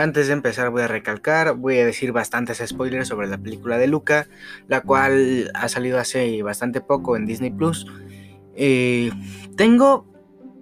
Antes 0.00 0.28
de 0.28 0.32
empezar 0.32 0.70
voy 0.70 0.80
a 0.80 0.88
recalcar, 0.88 1.54
voy 1.56 1.76
a 1.78 1.84
decir 1.84 2.10
bastantes 2.12 2.62
spoilers 2.66 3.06
sobre 3.06 3.26
la 3.26 3.36
película 3.36 3.76
de 3.76 3.86
Luca, 3.86 4.28
la 4.66 4.80
cual 4.80 5.50
ha 5.52 5.68
salido 5.68 5.98
hace 5.98 6.42
bastante 6.42 6.80
poco 6.80 7.18
en 7.18 7.26
Disney 7.26 7.50
Plus. 7.50 7.86
Eh, 8.54 9.10
tengo 9.58 10.06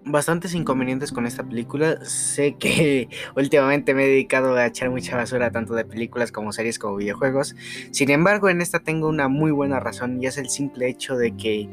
bastantes 0.04 0.54
inconvenientes 0.54 1.12
con 1.12 1.24
esta 1.24 1.44
película. 1.44 2.04
Sé 2.04 2.56
que 2.56 3.08
últimamente 3.36 3.94
me 3.94 4.06
he 4.06 4.08
dedicado 4.08 4.56
a 4.56 4.66
echar 4.66 4.90
mucha 4.90 5.16
basura 5.16 5.52
tanto 5.52 5.74
de 5.76 5.84
películas 5.84 6.32
como 6.32 6.52
series 6.52 6.80
como 6.80 6.96
videojuegos. 6.96 7.54
Sin 7.92 8.10
embargo, 8.10 8.48
en 8.48 8.60
esta 8.60 8.80
tengo 8.80 9.08
una 9.08 9.28
muy 9.28 9.52
buena 9.52 9.78
razón 9.78 10.20
y 10.20 10.26
es 10.26 10.36
el 10.36 10.48
simple 10.48 10.88
hecho 10.88 11.16
de 11.16 11.36
que 11.36 11.68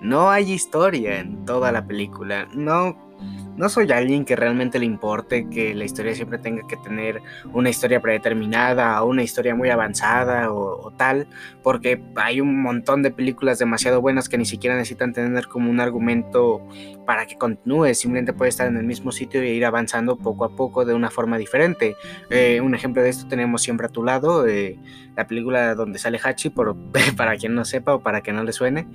no 0.00 0.30
hay 0.30 0.50
historia 0.50 1.20
en 1.20 1.44
toda 1.44 1.72
la 1.72 1.86
película. 1.86 2.48
No 2.54 3.11
no 3.56 3.68
soy 3.68 3.90
alguien 3.92 4.24
que 4.24 4.34
realmente 4.34 4.78
le 4.78 4.86
importe 4.86 5.48
que 5.48 5.74
la 5.74 5.84
historia 5.84 6.14
siempre 6.14 6.38
tenga 6.38 6.66
que 6.66 6.76
tener 6.76 7.20
una 7.52 7.70
historia 7.70 8.00
predeterminada 8.00 9.02
o 9.02 9.08
una 9.08 9.22
historia 9.22 9.54
muy 9.54 9.68
avanzada 9.68 10.52
o, 10.52 10.90
tal, 10.96 11.26
porque 11.62 12.02
hay 12.16 12.40
un 12.40 12.62
montón 12.62 13.02
de 13.02 13.10
películas 13.10 13.58
demasiado 13.58 14.00
buenas 14.00 14.28
que 14.28 14.38
ni 14.38 14.44
siquiera 14.44 14.76
necesitan 14.76 15.12
tener 15.12 15.46
como 15.48 15.70
un 15.70 15.80
argumento 15.80 16.66
para 17.06 17.26
que 17.26 17.36
continúe, 17.36 17.94
simplemente 17.94 18.32
puede 18.32 18.48
estar 18.48 18.66
en 18.66 18.76
el 18.76 18.84
mismo 18.84 19.12
sitio 19.12 19.42
e 19.42 19.52
ir 19.52 19.64
avanzando 19.64 20.16
poco 20.16 20.44
a 20.44 20.54
poco 20.54 20.84
de 20.84 20.94
una 20.94 21.10
forma 21.10 21.38
diferente. 21.38 21.94
Eh, 22.30 22.60
un 22.60 22.74
ejemplo 22.74 23.02
de 23.02 23.10
esto 23.10 23.26
tenemos 23.28 23.62
siempre 23.62 23.86
a 23.86 23.90
tu 23.90 24.02
lado, 24.02 24.46
eh, 24.46 24.78
la 25.16 25.26
película 25.26 25.74
donde 25.74 25.98
sale 25.98 26.20
Hachi, 26.22 26.50
por, 26.50 26.76
para 27.16 27.36
quien 27.36 27.54
no 27.54 27.64
sepa 27.64 27.94
o 27.94 28.02
para 28.02 28.22
que 28.22 28.32
no 28.32 28.44
le 28.44 28.52
suene. 28.52 28.86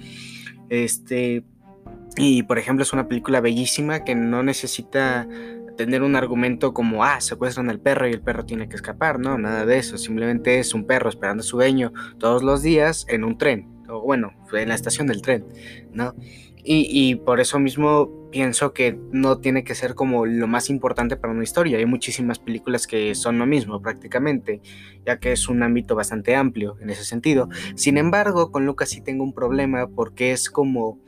Este, 0.70 1.44
y 2.17 2.44
por 2.44 2.57
ejemplo 2.59 2.84
es 2.84 2.94
una 2.94 3.07
película 3.07 3.41
bellísima 3.41 4.03
que 4.03 4.16
no 4.16 4.44
necesita 4.44 5.27
tener 5.77 6.02
un 6.02 6.16
argumento 6.16 6.74
como, 6.74 7.05
ah, 7.05 7.21
secuestran 7.21 7.70
al 7.70 7.79
perro 7.79 8.07
y 8.07 8.12
el 8.12 8.21
perro 8.21 8.46
tiene 8.46 8.68
que 8.68 8.76
escapar, 8.76 9.20
no, 9.20 9.37
nada 9.37 9.65
de 9.65 9.77
eso, 9.77 9.98
simplemente 9.98 10.59
es 10.59 10.74
un 10.74 10.85
perro 10.85 11.09
esperando 11.09 11.43
su 11.43 11.57
dueño 11.57 11.93
todos 12.18 12.43
los 12.43 12.62
días 12.62 13.05
en 13.07 13.24
un 13.24 13.37
tren, 13.37 13.70
o 13.87 14.01
bueno, 14.01 14.34
en 14.51 14.70
la 14.70 14.76
estación 14.76 15.07
del 15.07 15.21
tren, 15.21 15.46
¿no? 15.93 16.15
Y, 16.70 16.87
y, 16.91 17.15
por 17.15 17.40
eso 17.40 17.59
mismo 17.59 18.29
pienso 18.29 18.74
que 18.74 18.99
no 19.13 19.37
tiene 19.37 19.63
que 19.63 19.74
ser 19.74 19.96
como 19.96 20.26
lo 20.26 20.48
más 20.48 20.70
importante 20.70 21.15
para 21.15 21.31
una 21.31 21.46
historia. 21.46 21.77
Hay 21.77 21.85
muchísimas 21.85 22.40
películas 22.40 22.87
que 22.87 23.15
son 23.15 23.40
lo 23.40 23.46
mismo 23.46 23.81
prácticamente, 23.81 24.59
ya 25.05 25.18
que 25.18 25.31
es 25.31 25.48
un 25.48 25.63
ámbito 25.63 25.96
bastante 25.96 26.35
amplio 26.35 26.76
en 26.81 26.90
ese 26.90 27.05
sentido. 27.05 27.48
Sin 27.76 27.98
embargo, 27.98 28.52
con 28.52 28.65
Lucas 28.65 28.90
sí 28.90 28.99
tengo 28.99 29.24
un 29.24 29.34
problema 29.34 29.87
porque 29.87 30.34
es 30.34 30.49
como 30.49 30.99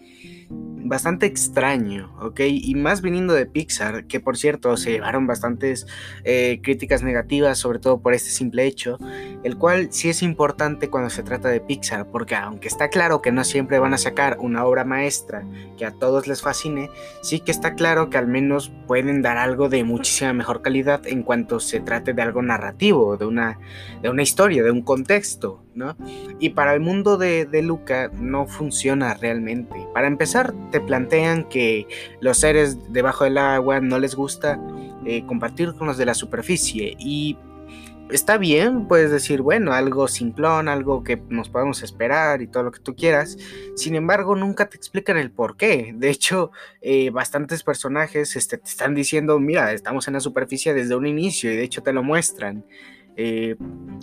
bastante 0.49 1.27
extraño, 1.27 2.11
¿ok? 2.19 2.41
Y 2.47 2.73
más 2.75 3.01
viniendo 3.01 3.33
de 3.33 3.45
Pixar, 3.45 4.05
que 4.05 4.19
por 4.19 4.37
cierto 4.37 4.75
se 4.75 4.91
llevaron 4.91 5.27
bastantes 5.27 5.85
eh, 6.23 6.59
críticas 6.63 7.03
negativas, 7.03 7.59
sobre 7.59 7.79
todo 7.79 8.01
por 8.01 8.13
este 8.13 8.31
simple 8.31 8.65
hecho, 8.65 8.97
el 9.43 9.55
cual 9.57 9.89
sí 9.91 10.09
es 10.09 10.23
importante 10.23 10.89
cuando 10.89 11.09
se 11.09 11.23
trata 11.23 11.49
de 11.49 11.61
Pixar, 11.61 12.07
porque 12.09 12.35
aunque 12.35 12.67
está 12.67 12.89
claro 12.89 13.21
que 13.21 13.31
no 13.31 13.43
siempre 13.43 13.79
van 13.79 13.93
a 13.93 13.97
sacar 13.97 14.37
una 14.39 14.65
obra 14.65 14.83
maestra 14.83 15.45
que 15.77 15.85
a 15.85 15.91
todos 15.91 16.27
les 16.27 16.41
fascine, 16.41 16.89
sí 17.21 17.39
que 17.39 17.51
está 17.51 17.75
claro 17.75 18.09
que 18.09 18.17
al 18.17 18.27
menos 18.27 18.71
pueden 18.87 19.21
dar 19.21 19.37
algo 19.37 19.69
de 19.69 19.83
muchísima 19.83 20.33
mejor 20.33 20.61
calidad 20.61 21.05
en 21.05 21.23
cuanto 21.23 21.59
se 21.59 21.79
trate 21.79 22.13
de 22.13 22.21
algo 22.21 22.41
narrativo, 22.41 23.15
de 23.17 23.25
una, 23.25 23.59
de 24.01 24.09
una 24.09 24.23
historia, 24.23 24.63
de 24.63 24.71
un 24.71 24.81
contexto, 24.81 25.63
¿no? 25.75 25.95
Y 26.39 26.49
para 26.49 26.73
el 26.73 26.79
mundo 26.79 27.17
de, 27.17 27.45
de 27.45 27.61
Luca 27.61 28.09
no 28.13 28.47
funciona 28.47 29.13
realmente. 29.13 29.75
Para 29.93 30.07
empezar, 30.07 30.38
te 30.71 30.81
plantean 30.81 31.47
que 31.49 31.87
los 32.21 32.37
seres 32.37 32.77
debajo 32.91 33.23
del 33.23 33.37
agua 33.37 33.79
no 33.79 33.99
les 33.99 34.15
gusta 34.15 34.59
eh, 35.05 35.25
compartir 35.25 35.73
con 35.75 35.87
los 35.87 35.97
de 35.97 36.05
la 36.05 36.13
superficie 36.13 36.95
y 36.99 37.37
está 38.11 38.37
bien, 38.37 38.87
puedes 38.87 39.11
decir, 39.11 39.41
bueno, 39.41 39.73
algo 39.73 40.07
simplón, 40.07 40.67
algo 40.67 41.03
que 41.03 41.21
nos 41.29 41.49
podemos 41.49 41.83
esperar 41.83 42.41
y 42.41 42.47
todo 42.47 42.63
lo 42.63 42.71
que 42.71 42.79
tú 42.79 42.95
quieras. 42.95 43.37
Sin 43.75 43.95
embargo, 43.95 44.35
nunca 44.35 44.67
te 44.67 44.77
explican 44.77 45.17
el 45.17 45.31
por 45.31 45.57
qué. 45.57 45.93
De 45.95 46.09
hecho, 46.09 46.51
eh, 46.81 47.09
bastantes 47.11 47.63
personajes 47.63 48.35
este, 48.35 48.57
te 48.57 48.69
están 48.69 48.95
diciendo, 48.95 49.39
mira, 49.39 49.71
estamos 49.73 50.07
en 50.07 50.15
la 50.15 50.19
superficie 50.19 50.73
desde 50.73 50.95
un 50.95 51.05
inicio 51.05 51.51
y 51.51 51.57
de 51.57 51.63
hecho 51.63 51.83
te 51.83 51.93
lo 51.93 52.03
muestran. 52.03 52.65
Eh, 53.21 53.57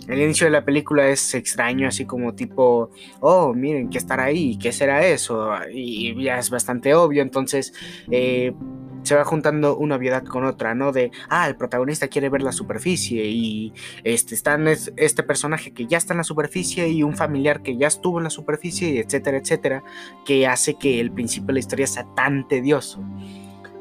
el 0.07 0.21
inicio 0.21 0.45
de 0.45 0.51
la 0.51 0.63
película 0.63 1.07
es 1.07 1.33
extraño, 1.33 1.87
así 1.87 2.05
como 2.05 2.35
tipo, 2.35 2.91
oh, 3.19 3.51
miren, 3.51 3.89
¿qué 3.89 3.97
estará 3.97 4.25
ahí? 4.25 4.59
¿Qué 4.59 4.71
será 4.71 5.03
eso? 5.07 5.49
Y 5.73 6.23
ya 6.23 6.37
es 6.37 6.51
bastante 6.51 6.93
obvio, 6.93 7.23
entonces 7.23 7.73
eh, 8.11 8.53
se 9.01 9.15
va 9.15 9.25
juntando 9.25 9.75
una 9.75 9.95
obviedad 9.95 10.23
con 10.23 10.45
otra, 10.45 10.75
¿no? 10.75 10.91
De, 10.91 11.09
ah, 11.29 11.47
el 11.47 11.55
protagonista 11.55 12.09
quiere 12.09 12.29
ver 12.29 12.43
la 12.43 12.51
superficie 12.51 13.25
y 13.25 13.73
este, 14.03 14.35
está 14.35 14.55
este 14.97 15.23
personaje 15.23 15.71
que 15.71 15.87
ya 15.87 15.97
está 15.97 16.13
en 16.13 16.19
la 16.19 16.23
superficie 16.23 16.87
y 16.87 17.01
un 17.01 17.15
familiar 17.15 17.63
que 17.63 17.75
ya 17.75 17.87
estuvo 17.87 18.19
en 18.19 18.25
la 18.25 18.29
superficie, 18.29 18.99
etcétera, 18.99 19.39
etcétera, 19.39 19.83
que 20.27 20.45
hace 20.45 20.75
que 20.75 20.99
el 20.99 21.11
principio 21.11 21.47
de 21.47 21.53
la 21.53 21.59
historia 21.59 21.87
sea 21.87 22.05
tan 22.15 22.47
tedioso. 22.47 23.03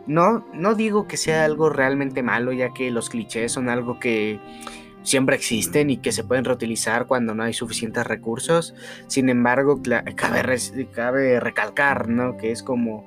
No, 0.07 0.47
no 0.55 0.75
digo 0.75 1.07
que 1.07 1.19
sea 1.19 1.45
algo 1.45 1.69
realmente 1.69 2.23
malo, 2.23 2.53
ya 2.53 2.73
que 2.73 2.91
los 2.91 3.11
clichés 3.11 3.53
son 3.53 3.69
algo 3.69 3.99
que 3.99 4.41
siempre 5.07 5.37
existen 5.37 5.89
y 5.89 5.99
que 5.99 6.11
se 6.11 6.25
pueden 6.25 6.45
reutilizar 6.45 7.07
cuando 7.07 7.35
no 7.35 7.45
hay 7.45 7.53
suficientes 7.53 8.05
recursos. 8.05 8.75
Sin 9.07 9.29
embargo, 9.29 9.81
cabe, 10.17 10.59
cabe 10.93 11.41
recalcar, 11.41 12.09
¿no? 12.09 12.37
Que 12.37 12.51
es 12.51 12.63
como 12.63 13.07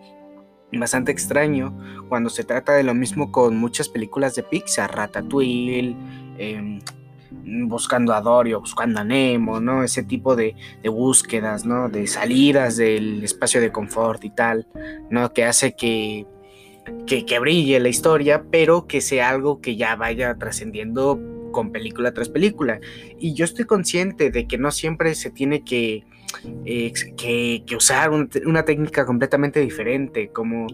bastante 0.71 1.11
extraño 1.11 1.77
cuando 2.07 2.29
se 2.29 2.45
trata 2.45 2.73
de 2.73 2.83
lo 2.83 2.93
mismo 2.93 3.31
con 3.31 3.57
muchas 3.57 3.89
películas 3.89 4.35
de 4.35 4.43
Pixar, 4.43 4.95
Ratatouille, 4.95 5.95
em, 6.37 6.79
buscando 7.67 8.13
a 8.13 8.21
Dory 8.21 8.53
buscando 8.53 9.01
a 9.01 9.03
Nemo, 9.03 9.59
¿no? 9.59 9.83
Ese 9.83 10.03
tipo 10.03 10.37
de, 10.37 10.55
de, 10.81 10.89
búsquedas, 10.89 11.65
¿no? 11.65 11.89
De 11.89 12.07
salidas 12.07 12.77
del 12.77 13.23
espacio 13.25 13.59
de 13.59 13.73
confort 13.73 14.23
y 14.23 14.29
tal, 14.29 14.67
¿no? 15.09 15.33
Que 15.33 15.43
hace 15.43 15.75
que, 15.75 16.25
que, 17.05 17.25
que 17.25 17.39
brille 17.39 17.77
la 17.81 17.89
historia, 17.89 18.45
pero 18.49 18.87
que 18.87 19.01
sea 19.01 19.29
algo 19.29 19.59
que 19.59 19.75
ya 19.75 19.97
vaya 19.97 20.33
trascendiendo 20.35 21.19
con 21.51 21.71
película 21.71 22.13
tras 22.13 22.29
película. 22.29 22.79
Y 23.19 23.33
yo 23.33 23.45
estoy 23.45 23.65
consciente 23.65 24.31
de 24.31 24.47
que 24.47 24.57
no 24.57 24.71
siempre 24.71 25.15
se 25.15 25.29
tiene 25.29 25.63
que, 25.63 26.05
eh, 26.65 26.93
que, 27.17 27.75
usar 27.75 28.11
una 28.11 28.63
técnica 28.65 29.05
completamente 29.05 29.59
diferente, 29.59 30.29
como 30.29 30.67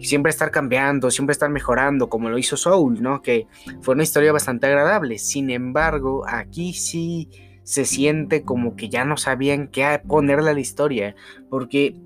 siempre 0.00 0.30
estar 0.30 0.50
cambiando, 0.50 1.10
siempre 1.10 1.32
estar 1.32 1.50
mejorando, 1.50 2.08
como 2.08 2.28
lo 2.28 2.38
hizo 2.38 2.56
Soul, 2.56 3.02
¿no? 3.02 3.22
Que 3.22 3.46
fue 3.80 3.94
una 3.94 4.02
historia 4.02 4.32
bastante 4.32 4.66
agradable. 4.66 5.18
Sin 5.18 5.50
embargo, 5.50 6.24
aquí 6.26 6.72
sí 6.74 7.28
se 7.64 7.86
siente 7.86 8.42
como 8.42 8.76
que 8.76 8.90
ya 8.90 9.04
no 9.04 9.16
sabían 9.16 9.68
qué 9.68 10.00
ponerle 10.06 10.50
a 10.50 10.54
la 10.54 10.60
historia, 10.60 11.16
porque 11.48 11.96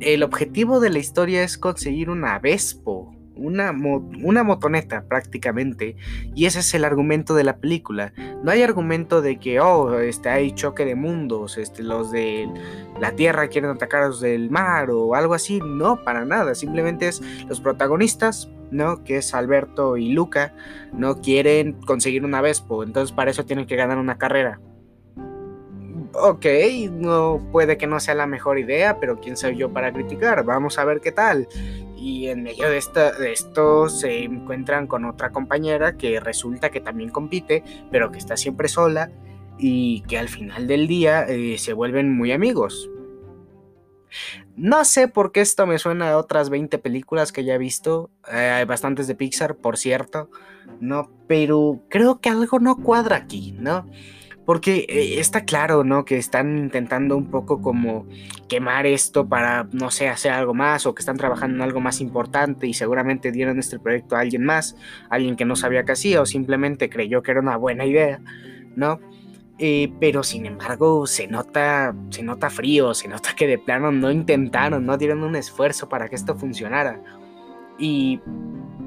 el 0.00 0.22
objetivo 0.22 0.78
de 0.78 0.90
la 0.90 0.98
historia 0.98 1.42
es 1.42 1.56
conseguir 1.56 2.10
una 2.10 2.38
Vespo, 2.38 3.15
una, 3.36 3.70
una 3.70 4.42
motoneta 4.42 5.04
prácticamente. 5.08 5.96
Y 6.34 6.46
ese 6.46 6.60
es 6.60 6.74
el 6.74 6.84
argumento 6.84 7.34
de 7.34 7.44
la 7.44 7.58
película. 7.58 8.12
No 8.42 8.50
hay 8.50 8.62
argumento 8.62 9.22
de 9.22 9.38
que, 9.38 9.60
oh, 9.60 9.98
este, 10.00 10.28
hay 10.28 10.52
choque 10.52 10.84
de 10.84 10.94
mundos, 10.94 11.58
este, 11.58 11.82
los 11.82 12.10
de 12.10 12.48
la 13.00 13.12
Tierra 13.12 13.48
quieren 13.48 13.70
atacar 13.70 14.02
a 14.02 14.08
los 14.08 14.20
del 14.20 14.50
mar 14.50 14.90
o 14.90 15.14
algo 15.14 15.34
así. 15.34 15.60
No, 15.64 16.02
para 16.02 16.24
nada. 16.24 16.54
Simplemente 16.54 17.08
es 17.08 17.22
los 17.48 17.60
protagonistas, 17.60 18.50
¿no? 18.70 19.04
Que 19.04 19.18
es 19.18 19.34
Alberto 19.34 19.96
y 19.96 20.12
Luca, 20.12 20.54
no 20.92 21.20
quieren 21.20 21.74
conseguir 21.74 22.24
una 22.24 22.40
Vespo. 22.40 22.82
Entonces 22.82 23.14
para 23.14 23.30
eso 23.30 23.44
tienen 23.44 23.66
que 23.66 23.76
ganar 23.76 23.98
una 23.98 24.18
carrera. 24.18 24.60
Ok, 26.18 26.46
no 26.92 27.46
puede 27.52 27.76
que 27.76 27.86
no 27.86 28.00
sea 28.00 28.14
la 28.14 28.26
mejor 28.26 28.58
idea, 28.58 28.98
pero 28.98 29.20
quién 29.20 29.36
soy 29.36 29.56
yo 29.56 29.70
para 29.70 29.92
criticar. 29.92 30.44
Vamos 30.44 30.78
a 30.78 30.84
ver 30.84 31.02
qué 31.02 31.12
tal 31.12 31.46
y 31.96 32.28
en 32.28 32.42
medio 32.42 32.68
de, 32.68 32.80
de 33.18 33.32
esto 33.32 33.88
se 33.88 34.24
encuentran 34.24 34.86
con 34.86 35.04
otra 35.04 35.30
compañera 35.30 35.96
que 35.96 36.20
resulta 36.20 36.70
que 36.70 36.80
también 36.80 37.10
compite, 37.10 37.64
pero 37.90 38.10
que 38.12 38.18
está 38.18 38.36
siempre 38.36 38.68
sola 38.68 39.10
y 39.58 40.02
que 40.02 40.18
al 40.18 40.28
final 40.28 40.66
del 40.66 40.86
día 40.86 41.24
eh, 41.24 41.56
se 41.58 41.72
vuelven 41.72 42.12
muy 42.12 42.32
amigos. 42.32 42.90
No 44.56 44.84
sé 44.84 45.08
por 45.08 45.32
qué 45.32 45.40
esto 45.40 45.66
me 45.66 45.78
suena 45.78 46.10
a 46.10 46.18
otras 46.18 46.48
20 46.48 46.78
películas 46.78 47.32
que 47.32 47.44
ya 47.44 47.54
he 47.54 47.58
visto, 47.58 48.10
eh, 48.30 48.36
hay 48.36 48.64
bastantes 48.64 49.06
de 49.06 49.14
Pixar, 49.14 49.56
por 49.56 49.76
cierto, 49.76 50.30
¿no? 50.80 51.10
Pero 51.26 51.82
creo 51.88 52.20
que 52.20 52.30
algo 52.30 52.58
no 52.58 52.76
cuadra 52.76 53.16
aquí, 53.16 53.54
¿no? 53.58 53.86
Porque 54.46 54.86
eh, 54.88 55.20
está 55.20 55.44
claro, 55.44 55.84
¿no? 55.84 56.04
Que 56.04 56.16
están 56.16 56.56
intentando 56.56 57.16
un 57.16 57.30
poco 57.30 57.60
como 57.60 58.06
quemar 58.48 58.86
esto 58.86 59.28
para, 59.28 59.68
no 59.72 59.90
sé, 59.90 60.08
hacer 60.08 60.32
algo 60.32 60.54
más 60.54 60.86
o 60.86 60.94
que 60.94 61.00
están 61.00 61.16
trabajando 61.18 61.56
en 61.56 61.62
algo 61.62 61.80
más 61.80 62.00
importante 62.00 62.66
y 62.66 62.72
seguramente 62.72 63.32
dieron 63.32 63.58
este 63.58 63.78
proyecto 63.78 64.16
a 64.16 64.20
alguien 64.20 64.44
más, 64.44 64.76
alguien 65.10 65.36
que 65.36 65.44
no 65.44 65.56
sabía 65.56 65.84
qué 65.84 65.92
hacía 65.92 66.22
o 66.22 66.26
simplemente 66.26 66.88
creyó 66.88 67.22
que 67.22 67.32
era 67.32 67.40
una 67.40 67.56
buena 67.56 67.84
idea, 67.84 68.20
¿no? 68.76 69.00
Eh, 69.58 69.90
pero 70.00 70.22
sin 70.22 70.44
embargo 70.44 71.06
se 71.06 71.26
nota, 71.26 71.94
se 72.10 72.22
nota 72.22 72.50
frío, 72.50 72.92
se 72.92 73.08
nota 73.08 73.34
que 73.34 73.46
de 73.46 73.58
plano 73.58 73.90
no 73.90 74.10
intentaron, 74.10 74.84
no 74.84 74.98
dieron 74.98 75.22
un 75.22 75.34
esfuerzo 75.34 75.88
para 75.88 76.08
que 76.08 76.14
esto 76.14 76.36
funcionara. 76.36 77.02
Y 77.78 78.20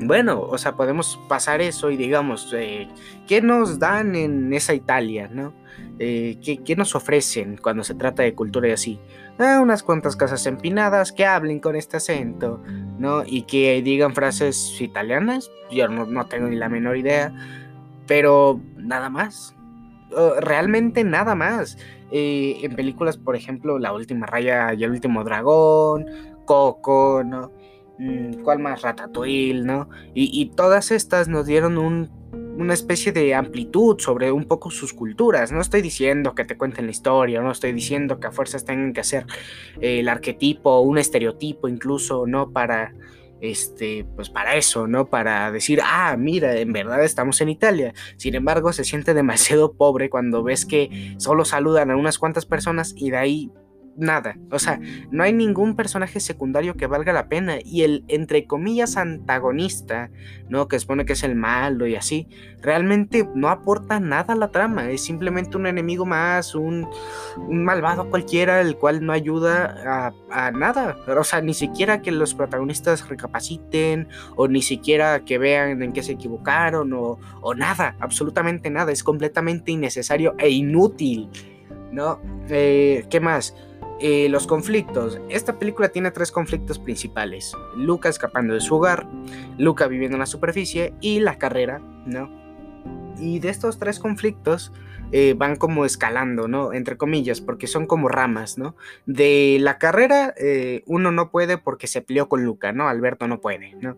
bueno, 0.02 0.42
o 0.42 0.58
sea, 0.58 0.76
podemos 0.76 1.20
pasar 1.28 1.62
eso 1.62 1.92
y 1.92 1.98
digamos, 1.98 2.54
eh, 2.58 2.88
¿qué 3.28 3.42
nos 3.42 3.80
dan 3.80 4.16
en 4.16 4.54
esa 4.54 4.74
Italia, 4.74 5.30
no? 5.32 5.54
Eh, 6.00 6.40
¿qué, 6.42 6.76
nos 6.78 6.96
ofrecen 6.96 7.58
cuando 7.62 7.84
se 7.84 7.94
trata 7.96 8.24
de 8.24 8.34
cultura 8.34 8.70
y 8.70 8.72
así? 8.72 9.00
Ah, 9.38 9.60
unas 9.62 9.84
cuantas 9.84 10.16
casas 10.16 10.46
empinadas 10.46 11.12
que 11.12 11.26
hablen 11.26 11.60
con 11.60 11.76
este 11.76 11.98
acento, 11.98 12.64
¿no? 12.98 13.24
Y 13.26 13.44
que 13.44 13.82
digan 13.82 14.16
frases 14.16 14.80
italianas, 14.80 15.52
yo 15.72 15.88
no, 15.90 16.26
tengo 16.28 16.48
ni 16.48 16.56
la 16.56 16.70
menor 16.70 16.98
idea, 16.98 17.34
pero 18.08 18.60
nada 18.78 19.10
más, 19.10 19.56
realmente 20.40 21.04
nada 21.04 21.36
más. 21.36 21.78
Eh, 22.12 22.62
en 22.64 22.76
películas, 22.76 23.18
por 23.18 23.36
ejemplo, 23.36 23.78
La 23.78 23.94
Última 23.94 24.26
Raya 24.26 24.74
y 24.74 24.84
el 24.84 24.92
Último 24.92 25.24
Dragón, 25.24 26.06
Coco, 26.46 27.24
¿no? 27.24 27.52
Mm, 28.00 28.44
¿Cuál 28.44 28.60
más? 28.60 28.82
Ratatouille, 28.82 29.62
¿no? 29.62 29.90
Y, 30.16 30.52
todas 30.56 30.92
estas 30.92 31.28
nos 31.28 31.46
dieron 31.46 31.78
una 31.78 32.74
especie 32.74 33.12
de 33.12 33.36
amplitud 33.36 34.00
sobre 34.00 34.32
un 34.32 34.46
poco 34.46 34.72
sus 34.72 34.94
culturas. 34.94 35.52
No 35.52 35.60
estoy 35.60 35.82
diciendo 35.82 36.34
que 36.34 36.46
te 36.46 36.58
cuenten 36.58 36.86
la 36.86 36.92
historia, 36.92 37.42
no 37.42 37.52
estoy 37.52 37.74
diciendo 37.74 38.20
que 38.20 38.28
a 38.28 38.32
fuerzas 38.32 38.64
tengan 38.64 38.94
que 38.94 39.02
hacer 39.02 39.26
el 39.82 40.08
arquetipo, 40.08 40.80
un 40.80 40.98
estereotipo 40.98 41.68
incluso, 41.68 42.26
¿no? 42.26 42.52
Para, 42.52 42.94
este, 43.42 44.06
pues 44.16 44.30
para 44.30 44.56
eso, 44.56 44.88
¿no? 44.88 45.10
Para 45.10 45.52
decir, 45.52 45.82
ah, 45.84 46.16
mira, 46.18 46.56
en 46.56 46.72
verdad 46.72 47.04
estamos 47.04 47.42
en 47.42 47.50
Italia. 47.50 47.94
Sin 48.16 48.34
embargo, 48.34 48.72
se 48.72 48.86
siente 48.86 49.14
demasiado 49.14 49.74
pobre 49.74 50.10
cuando 50.10 50.42
ves 50.42 50.66
que 50.66 51.16
solo 51.18 51.44
saludan 51.44 51.92
a 51.92 51.98
unas 51.98 52.18
cuantas 52.18 52.46
personas 52.46 52.94
y 52.96 53.12
de 53.12 53.18
ahí 53.18 53.52
nada. 54.00 54.38
O 54.52 54.60
sea, 54.60 54.80
no 55.12 55.24
hay 55.24 55.34
ningún 55.34 55.76
personaje 55.76 56.20
secundario 56.20 56.76
que 56.76 56.88
valga 56.88 57.14
la 57.14 57.28
pena. 57.28 57.58
Y 57.64 57.84
el, 57.84 58.04
entre 58.08 58.46
comillas, 58.48 58.98
antagonista, 58.98 60.10
¿no? 60.48 60.68
Que 60.68 60.80
supone 60.80 61.06
que 61.06 61.14
es 61.14 61.24
el 61.24 61.36
malo 61.36 61.86
y 61.86 61.96
así, 61.96 62.28
realmente 62.62 63.28
no 63.36 63.50
aporta 63.50 64.00
nada 64.00 64.34
a 64.34 64.38
la 64.38 64.50
trama. 64.50 64.90
Es 64.90 65.04
simplemente 65.04 65.58
un 65.58 65.68
enemigo 65.68 66.06
más, 66.06 66.56
un, 66.56 66.88
malvado 67.50 68.10
cualquiera, 68.10 68.62
el 68.62 68.78
cual 68.78 69.06
no 69.06 69.14
ayuda 69.14 70.14
a, 70.32 70.52
nada. 70.52 70.98
O 71.08 71.24
sea, 71.24 71.42
ni 71.42 71.54
siquiera 71.54 72.02
que 72.02 72.12
los 72.12 72.34
protagonistas 72.34 73.08
recapaciten, 73.08 74.08
o 74.36 74.48
ni 74.48 74.62
siquiera 74.62 75.26
que 75.26 75.38
vean 75.38 75.84
en 75.84 75.92
qué 75.92 76.04
se 76.04 76.14
equivocaron, 76.14 76.94
o, 76.94 77.20
o 77.42 77.54
nada, 77.54 77.96
absolutamente 78.00 78.70
nada. 78.70 78.92
Es 78.92 79.04
completamente 79.04 79.72
innecesario 79.72 80.36
e 80.38 80.50
inútil. 80.50 81.30
¿No? 81.92 82.22
Eh, 82.50 83.06
¿Qué 83.10 83.20
más? 83.20 83.56
Eh, 84.02 84.30
los 84.30 84.48
conflictos. 84.48 85.20
Esta 85.30 85.60
película 85.60 85.90
tiene 85.90 86.12
tres 86.12 86.32
conflictos 86.32 86.80
principales. 86.80 87.54
Luca 87.76 88.08
escapando 88.08 88.54
de 88.54 88.62
su 88.62 88.76
hogar, 88.76 89.06
Luca 89.58 89.88
viviendo 89.88 90.16
en 90.16 90.20
la 90.20 90.26
superficie 90.26 90.94
y 91.02 91.20
la 91.20 91.38
carrera, 91.38 91.80
¿no? 92.06 92.30
Y 93.20 93.40
de 93.40 93.50
estos 93.50 93.78
tres 93.78 94.00
conflictos 94.00 94.72
eh, 95.12 95.34
van 95.36 95.56
como 95.56 95.86
escalando, 95.86 96.48
¿no? 96.48 96.72
Entre 96.72 96.96
comillas, 96.96 97.42
porque 97.42 97.66
son 97.66 97.88
como 97.88 98.08
ramas, 98.08 98.58
¿no? 98.58 98.76
De 99.08 99.58
la 99.60 99.80
carrera, 99.80 100.34
eh, 100.38 100.84
uno 100.86 101.12
no 101.12 101.32
puede 101.32 101.58
porque 101.58 101.88
se 101.88 102.02
peleó 102.02 102.30
con 102.30 102.46
Luca, 102.46 102.72
¿no? 102.72 102.88
Alberto 102.88 103.28
no 103.28 103.42
puede, 103.42 103.76
¿no? 103.82 103.98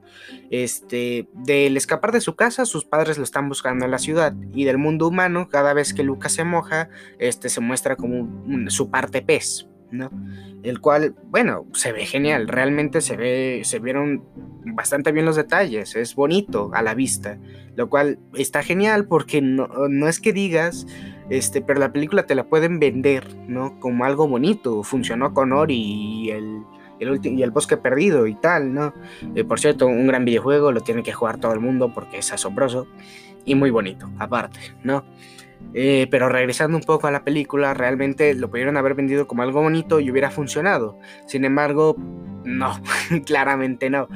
Este, 0.49 1.27
del 1.33 1.75
escapar 1.75 2.11
de 2.11 2.21
su 2.21 2.35
casa, 2.35 2.65
sus 2.65 2.85
padres 2.85 3.17
lo 3.17 3.25
están 3.25 3.49
buscando 3.49 3.85
en 3.85 3.91
la 3.91 3.99
ciudad. 3.99 4.33
Y 4.53 4.63
del 4.63 4.77
mundo 4.77 5.07
humano, 5.07 5.49
cada 5.49 5.73
vez 5.73 5.93
que 5.93 6.03
Luca 6.03 6.29
se 6.29 6.45
moja, 6.45 6.89
este 7.19 7.49
se 7.49 7.59
muestra 7.59 7.97
como 7.97 8.27
su 8.69 8.89
parte 8.89 9.21
pez, 9.21 9.67
¿no? 9.91 10.09
El 10.63 10.79
cual, 10.79 11.15
bueno, 11.29 11.65
se 11.73 11.91
ve 11.91 12.05
genial, 12.05 12.47
realmente 12.47 13.01
se 13.01 13.17
ve, 13.17 13.61
se 13.63 13.79
vieron 13.79 14.23
bastante 14.65 15.11
bien 15.11 15.25
los 15.25 15.35
detalles, 15.35 15.95
es 15.95 16.15
bonito 16.15 16.71
a 16.73 16.81
la 16.81 16.93
vista, 16.93 17.37
lo 17.75 17.89
cual 17.89 18.19
está 18.33 18.63
genial 18.63 19.05
porque 19.05 19.41
no, 19.41 19.67
es 20.07 20.19
que 20.19 20.33
digas, 20.33 20.87
este, 21.29 21.61
pero 21.61 21.79
la 21.79 21.91
película 21.91 22.25
te 22.25 22.35
la 22.35 22.47
pueden 22.47 22.79
vender, 22.79 23.35
¿no? 23.47 23.79
Como 23.79 24.05
algo 24.05 24.27
bonito, 24.27 24.83
funcionó 24.83 25.33
con 25.33 25.53
Ori 25.53 25.75
y 25.75 26.29
el, 26.31 26.63
y 26.99 27.41
el 27.41 27.51
bosque 27.51 27.77
perdido 27.77 28.27
y 28.27 28.35
tal, 28.35 28.73
¿no? 28.73 28.93
Eh, 29.35 29.43
por 29.43 29.59
cierto, 29.59 29.87
un 29.87 30.07
gran 30.07 30.25
videojuego, 30.25 30.71
lo 30.71 30.81
tiene 30.81 31.03
que 31.03 31.13
jugar 31.13 31.39
todo 31.39 31.53
el 31.53 31.59
mundo 31.59 31.93
porque 31.93 32.19
es 32.19 32.31
asombroso 32.31 32.87
y 33.45 33.55
muy 33.55 33.71
bonito, 33.71 34.09
aparte, 34.19 34.59
¿no? 34.83 35.03
Eh, 35.73 36.07
pero 36.11 36.27
regresando 36.27 36.77
un 36.77 36.83
poco 36.83 37.07
a 37.07 37.11
la 37.11 37.23
película, 37.23 37.73
realmente 37.73 38.33
lo 38.33 38.49
pudieron 38.49 38.77
haber 38.77 38.93
vendido 38.93 39.27
como 39.27 39.41
algo 39.41 39.61
bonito 39.61 39.99
y 39.99 40.11
hubiera 40.11 40.29
funcionado. 40.29 40.99
Sin 41.27 41.45
embargo, 41.45 41.95
no, 42.43 42.81
claramente 43.25 43.89
no. 43.89 44.07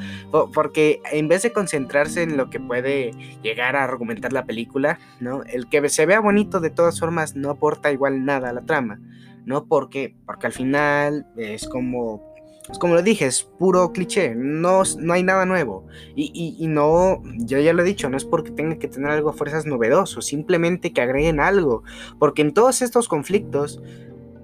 Porque 0.53 1.01
en 1.11 1.27
vez 1.27 1.43
de 1.43 1.53
concentrarse 1.53 2.23
en 2.23 2.37
lo 2.37 2.49
que 2.49 2.59
puede 2.59 3.11
llegar 3.41 3.75
a 3.75 3.83
argumentar 3.83 4.33
la 4.33 4.45
película, 4.45 4.99
¿no? 5.19 5.43
El 5.43 5.67
que 5.69 5.87
se 5.89 6.05
vea 6.05 6.19
bonito 6.19 6.59
de 6.59 6.69
todas 6.69 6.99
formas 6.99 7.35
no 7.35 7.49
aporta 7.49 7.91
igual 7.91 8.25
nada 8.25 8.49
a 8.49 8.53
la 8.53 8.61
trama. 8.61 8.99
¿No? 9.45 9.65
Porque, 9.65 10.15
porque 10.25 10.47
al 10.47 10.53
final 10.53 11.27
es 11.37 11.69
como 11.69 12.34
pues 12.67 12.79
como 12.79 12.95
lo 12.95 13.03
dije, 13.03 13.25
es 13.25 13.43
puro 13.43 13.91
cliché, 13.91 14.33
no, 14.35 14.81
no 14.99 15.13
hay 15.13 15.23
nada 15.23 15.45
nuevo. 15.45 15.85
Y, 16.15 16.65
no, 16.67 17.21
ya 17.45 17.73
lo 17.73 17.81
he 17.81 17.85
dicho, 17.85 18.09
no 18.09 18.17
es 18.17 18.25
porque 18.25 18.51
tenga 18.51 18.77
que 18.77 18.87
tener 18.87 19.11
algo 19.11 19.29
a 19.29 19.33
fuerzas 19.33 19.65
novedoso, 19.65 20.21
simplemente 20.21 20.91
que 20.91 21.01
agreguen 21.01 21.39
algo. 21.39 21.83
Porque 22.17 22.41
en 22.41 22.53
todos 22.53 22.81
estos 22.81 23.07
conflictos, 23.07 23.81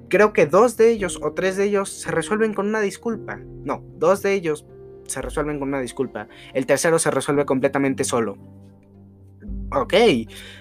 creo 0.10 0.34
que 0.34 0.46
dos 0.46 0.78
de 0.78 0.92
ellos 0.92 1.20
o 1.22 1.34
tres 1.34 1.58
de 1.58 1.66
ellos 1.66 1.90
se 1.90 2.12
resuelven 2.12 2.54
con 2.54 2.68
una 2.68 2.82
disculpa. 2.82 3.40
No, 3.64 3.84
dos 3.98 4.22
de 4.22 4.34
ellos 4.34 4.66
se 5.08 5.22
resuelven 5.22 5.60
con 5.60 5.70
una 5.70 5.82
disculpa. 5.82 6.28
El 6.54 6.66
tercero 6.66 7.00
se 7.00 7.12
resuelve 7.12 7.46
completamente 7.46 8.04
solo 8.04 8.38
ok. 9.72 9.94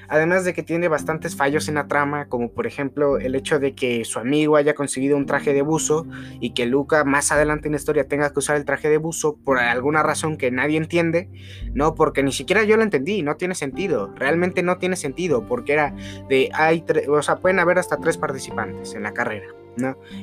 Además 0.08 0.44
de 0.44 0.54
que 0.54 0.64
tiene 0.64 0.88
bastantes 0.88 1.36
fallos 1.36 1.68
en 1.68 1.76
la 1.76 1.86
trama, 1.86 2.26
como 2.26 2.50
por 2.50 2.66
ejemplo 2.66 3.18
el 3.18 3.36
hecho 3.36 3.60
de 3.60 3.74
que 3.74 4.04
su 4.04 4.18
amigo 4.18 4.56
haya 4.56 4.74
conseguido 4.74 5.16
un 5.16 5.26
traje 5.26 5.52
de 5.54 5.62
buzo 5.62 6.06
y 6.40 6.50
que 6.52 6.66
Luca 6.66 7.04
más 7.04 7.30
adelante 7.30 7.68
en 7.68 7.72
la 7.72 7.78
historia 7.78 8.08
tenga 8.08 8.32
que 8.32 8.38
usar 8.40 8.56
el 8.56 8.64
traje 8.64 8.88
de 8.88 8.98
buzo 8.98 9.36
por 9.44 9.58
alguna 9.58 10.02
razón 10.02 10.36
que 10.36 10.50
nadie 10.50 10.78
entiende, 10.78 11.28
no, 11.74 11.94
porque 11.94 12.24
ni 12.24 12.32
siquiera 12.32 12.64
yo 12.64 12.76
lo 12.76 12.82
entendí, 12.82 13.22
no 13.22 13.36
tiene 13.36 13.54
sentido, 13.54 14.12
realmente 14.16 14.62
no 14.64 14.78
tiene 14.78 14.96
sentido, 14.96 15.46
porque 15.46 15.74
era 15.74 15.94
de, 16.28 16.50
hay, 16.52 16.84
o 17.08 17.22
sea, 17.22 17.36
pueden 17.36 17.60
haber 17.60 17.78
hasta 17.78 17.98
tres 17.98 18.16
participantes 18.16 18.94
en 18.94 19.04
la 19.04 19.12
carrera. 19.12 19.46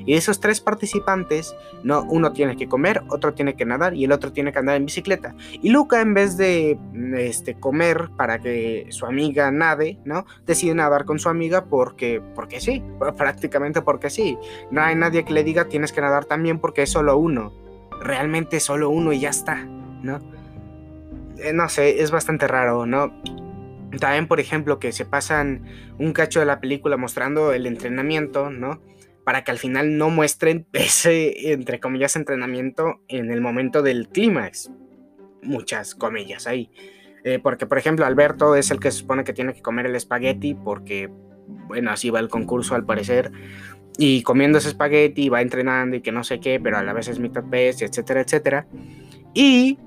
Y 0.06 0.14
esos 0.14 0.40
tres 0.40 0.62
participantes, 0.62 1.56
¿no? 1.84 2.04
Uno 2.04 2.34
tiene 2.34 2.56
que 2.56 2.68
comer, 2.68 3.04
otro 3.10 3.34
tiene 3.34 3.56
que 3.56 3.66
nadar 3.66 3.96
y 3.96 4.06
el 4.06 4.12
otro 4.12 4.32
tiene 4.32 4.52
que 4.52 4.60
andar 4.60 4.76
en 4.76 4.86
bicicleta. 4.86 5.36
Y 5.62 5.70
Luca, 5.70 6.02
en 6.02 6.14
vez 6.14 6.38
de 6.38 6.78
este, 7.18 7.56
comer 7.56 8.10
para 8.16 8.40
que 8.40 8.88
su 8.90 9.06
amiga 9.06 9.52
nade, 9.52 10.00
¿no? 10.06 10.26
Decide 10.46 10.76
nadar 10.76 11.06
con 11.06 11.20
su 11.20 11.30
amiga 11.30 11.66
porque, 11.66 12.22
porque 12.36 12.60
sí, 12.60 12.84
prácticamente 13.18 13.82
porque 13.82 14.10
sí. 14.10 14.38
No 14.72 14.82
hay 14.82 14.96
nadie 14.96 15.26
que 15.26 15.34
le 15.34 15.44
diga 15.44 15.66
tienes 15.66 15.92
que 15.92 16.02
nadar 16.02 16.26
también 16.26 16.60
porque 16.60 16.84
es 16.84 16.90
solo 16.90 17.18
uno. 17.18 17.54
Realmente 18.02 18.60
solo 18.60 18.90
uno 18.90 19.12
y 19.12 19.20
ya 19.20 19.30
está, 19.30 19.56
¿no? 19.56 20.20
Eh, 21.40 21.54
no 21.54 21.70
sé, 21.70 22.02
es 22.02 22.12
bastante 22.12 22.48
raro, 22.48 22.86
¿no? 22.86 23.12
También, 24.00 24.28
por 24.28 24.40
ejemplo, 24.40 24.80
que 24.80 24.92
se 24.92 25.06
pasan 25.06 25.64
un 25.98 26.14
cacho 26.14 26.40
de 26.40 26.46
la 26.46 26.60
película 26.60 26.98
mostrando 26.98 27.54
el 27.54 27.66
entrenamiento, 27.66 28.50
¿no? 28.50 28.80
Para 29.28 29.44
que 29.44 29.52
al 29.52 29.58
final 29.58 29.98
no 29.98 30.10
muestren 30.10 30.68
ese, 30.74 31.52
entre 31.52 31.82
comillas, 31.82 32.16
entrenamiento 32.16 33.02
en 33.10 33.30
el 33.30 33.42
momento 33.42 33.82
del 33.82 34.08
clímax. 34.08 34.72
Muchas 35.44 35.96
comillas 35.96 36.48
ahí. 36.48 36.72
Eh, 37.26 37.38
porque, 37.38 37.66
por 37.66 37.78
ejemplo, 37.78 38.06
Alberto 38.06 38.56
es 38.56 38.72
el 38.72 38.80
que 38.80 38.90
se 38.90 39.00
supone 39.00 39.26
que 39.26 39.34
tiene 39.34 39.54
que 39.54 39.62
comer 39.62 39.86
el 39.86 39.98
espagueti 39.98 40.54
porque, 40.54 41.10
bueno, 41.68 41.92
así 41.92 42.10
va 42.10 42.22
el 42.22 42.30
concurso 42.30 42.74
al 42.74 42.86
parecer. 42.86 43.34
Y 43.98 44.24
comiendo 44.24 44.60
ese 44.60 44.70
espagueti 44.70 45.28
va 45.28 45.42
entrenando 45.42 45.98
y 45.98 46.02
que 46.02 46.14
no 46.14 46.24
sé 46.24 46.40
qué, 46.40 46.62
pero 46.62 46.78
a 46.78 46.84
la 46.84 46.94
vez 46.94 47.10
es 47.10 47.20
mitad 47.20 47.44
pez, 47.44 47.82
etcétera, 47.82 48.22
etcétera. 48.22 48.66
Y 49.34 49.78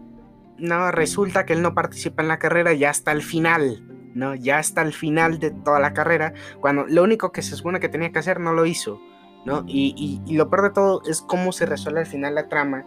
no, 0.59 0.92
resulta 0.92 1.47
que 1.47 1.54
él 1.54 1.62
no 1.62 1.75
participa 1.75 2.20
en 2.20 2.28
la 2.28 2.38
carrera 2.38 2.75
ya 2.75 2.90
hasta 2.90 3.11
el 3.11 3.23
final. 3.23 3.87
¿no? 4.14 4.35
Ya 4.35 4.59
hasta 4.59 4.82
el 4.82 4.92
final 4.92 5.38
de 5.38 5.50
toda 5.50 5.80
la 5.80 5.94
carrera, 5.94 6.35
cuando 6.61 6.85
lo 6.87 7.02
único 7.02 7.32
que 7.32 7.40
se 7.40 7.56
supone 7.56 7.80
que 7.80 7.88
tenía 7.88 8.12
que 8.12 8.18
hacer 8.18 8.38
no 8.38 8.52
lo 8.52 8.66
hizo. 8.66 9.00
¿No? 9.44 9.64
Y, 9.66 10.20
y, 10.26 10.35
lo 10.35 10.50
peor 10.50 10.62
de 10.64 10.70
todo 10.70 11.02
es 11.06 11.23
cómo 11.23 11.52
se 11.52 11.66
resuelve 11.66 12.00
al 12.00 12.06
final 12.06 12.35
la 12.35 12.49
trama, 12.49 12.85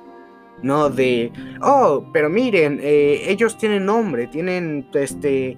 ¿no? 0.61 0.89
De, 0.89 1.31
oh, 1.61 2.05
pero 2.13 2.29
miren, 2.29 2.79
eh, 2.81 3.23
ellos 3.27 3.57
tienen 3.57 3.85
nombre, 3.85 4.27
tienen, 4.27 4.87
este, 4.93 5.57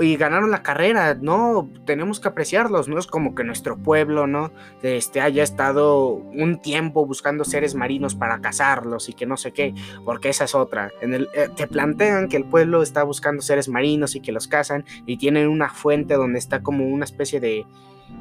y 0.00 0.16
ganaron 0.16 0.50
la 0.50 0.62
carrera, 0.62 1.14
¿no? 1.14 1.70
Tenemos 1.86 2.20
que 2.20 2.28
apreciarlos, 2.28 2.88
no 2.88 2.98
es 2.98 3.06
como 3.06 3.34
que 3.34 3.44
nuestro 3.44 3.76
pueblo, 3.76 4.26
¿no? 4.26 4.52
Este, 4.82 5.20
haya 5.20 5.42
estado 5.42 6.14
un 6.14 6.60
tiempo 6.60 7.06
buscando 7.06 7.44
seres 7.44 7.74
marinos 7.74 8.14
para 8.14 8.40
cazarlos 8.40 9.08
y 9.08 9.12
que 9.12 9.26
no 9.26 9.36
sé 9.36 9.52
qué, 9.52 9.72
porque 10.04 10.30
esa 10.30 10.44
es 10.44 10.54
otra. 10.54 10.90
En 11.00 11.14
el, 11.14 11.28
eh, 11.34 11.48
te 11.54 11.66
plantean 11.66 12.28
que 12.28 12.36
el 12.36 12.44
pueblo 12.44 12.82
está 12.82 13.04
buscando 13.04 13.42
seres 13.42 13.68
marinos 13.68 14.16
y 14.16 14.20
que 14.20 14.32
los 14.32 14.48
cazan 14.48 14.84
y 15.06 15.16
tienen 15.16 15.48
una 15.48 15.68
fuente 15.70 16.14
donde 16.14 16.38
está 16.38 16.62
como 16.62 16.86
una 16.86 17.04
especie 17.04 17.40
de 17.40 17.66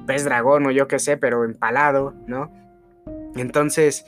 pez 0.06 0.26
dragón 0.26 0.66
o 0.68 0.72
yo 0.72 0.88
qué 0.88 1.00
sé, 1.00 1.18
pero 1.18 1.44
empalado, 1.44 2.14
¿no? 2.28 2.52
Entonces, 3.36 4.06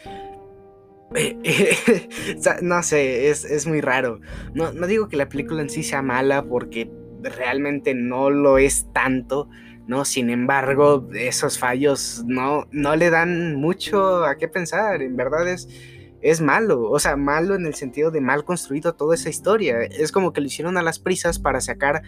no 2.62 2.84
sé, 2.84 3.30
es, 3.30 3.68
muy 3.68 3.82
raro. 3.82 4.20
No, 4.53 4.72
no 4.72 4.88
digo 4.88 5.10
que 5.10 5.18
la 5.18 5.30
película 5.30 5.62
en 5.62 5.70
sí 5.70 5.84
sea 5.84 6.01
mala 6.01 6.44
porque 6.44 6.91
realmente 7.22 7.94
no 7.94 8.30
lo 8.30 8.58
es 8.58 8.88
tanto, 8.94 9.50
¿no? 9.88 10.06
Sin 10.06 10.30
embargo, 10.30 11.10
esos 11.13 11.60
fallos 11.60 12.24
no, 12.25 12.68
no 12.72 12.96
le 12.96 13.10
dan 13.10 13.56
mucho 13.56 14.25
a 14.25 14.38
qué 14.38 14.48
pensar, 14.48 15.01
en 15.01 15.15
verdad 15.15 15.48
es, 15.48 15.68
es 16.22 16.39
malo, 16.39 16.89
o 16.89 17.00
sea, 17.00 17.15
malo 17.15 17.56
en 17.56 17.65
el 17.65 17.74
sentido 17.75 18.12
de 18.12 18.22
mal 18.22 18.46
construido 18.46 18.94
toda 18.94 19.15
esa 19.15 19.30
historia. 19.30 19.82
Es 19.82 20.12
como 20.12 20.34
que 20.34 20.41
lo 20.41 20.48
hicieron 20.48 20.77
a 20.77 20.82
las 20.82 21.00
prisas 21.00 21.39
para 21.39 21.62
sacar 21.62 22.03